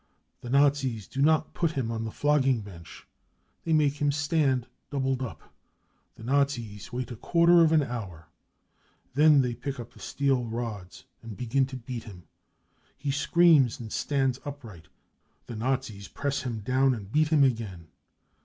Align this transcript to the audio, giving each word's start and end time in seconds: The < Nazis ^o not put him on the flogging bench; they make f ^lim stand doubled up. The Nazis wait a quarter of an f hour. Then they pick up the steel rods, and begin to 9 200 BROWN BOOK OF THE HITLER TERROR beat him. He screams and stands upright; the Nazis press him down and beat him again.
The 0.41 0.49
< 0.49 0.49
Nazis 0.49 1.07
^o 1.09 1.21
not 1.21 1.53
put 1.53 1.73
him 1.73 1.91
on 1.91 2.05
the 2.05 2.09
flogging 2.11 2.61
bench; 2.61 3.05
they 3.63 3.71
make 3.71 3.93
f 3.97 3.99
^lim 3.99 4.11
stand 4.11 4.65
doubled 4.89 5.21
up. 5.21 5.53
The 6.15 6.23
Nazis 6.23 6.91
wait 6.91 7.11
a 7.11 7.15
quarter 7.15 7.63
of 7.63 7.71
an 7.71 7.83
f 7.83 7.87
hour. 7.89 8.27
Then 9.13 9.41
they 9.43 9.53
pick 9.53 9.79
up 9.79 9.93
the 9.93 9.99
steel 9.99 10.43
rods, 10.45 11.03
and 11.21 11.37
begin 11.37 11.67
to 11.67 11.75
9 11.75 11.83
200 11.85 11.99
BROWN 12.01 12.15
BOOK 12.15 12.25
OF 12.25 12.29
THE 12.33 12.33
HITLER 12.33 12.47
TERROR 12.47 12.95
beat 12.97 13.03
him. 13.03 13.11
He 13.11 13.11
screams 13.11 13.79
and 13.79 13.93
stands 13.93 14.39
upright; 14.43 14.87
the 15.45 15.55
Nazis 15.55 16.07
press 16.07 16.41
him 16.41 16.61
down 16.61 16.95
and 16.95 17.11
beat 17.11 17.27
him 17.27 17.43
again. 17.43 17.89